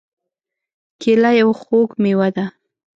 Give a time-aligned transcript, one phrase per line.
[1.01, 2.45] کېله یو خوږ مېوه ده.